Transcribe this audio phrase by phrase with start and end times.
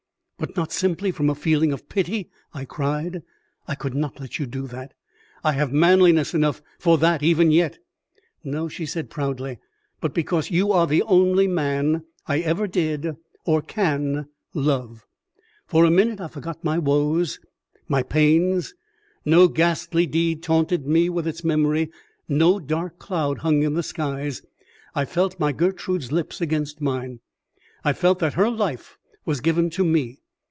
[0.41, 3.21] "But not simply from a feeling of pity?" I cried.
[3.67, 4.95] "I could not let you do that.
[5.43, 7.77] I have manliness enough for that even yet."
[8.43, 9.59] "No," she said proudly,
[9.99, 15.05] "but because you are the only man I ever did or can love."
[15.67, 17.37] For a minute I forgot my woes,
[17.87, 18.73] my pains.
[19.23, 21.91] No ghastly deed taunted me with its memory,
[22.27, 24.41] no dark cloud hung in the skies.
[24.95, 27.19] I felt my Gertrude's lips against mine;
[27.83, 30.17] I felt that her life was given to me.